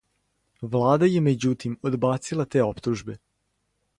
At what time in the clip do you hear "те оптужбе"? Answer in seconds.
2.57-3.19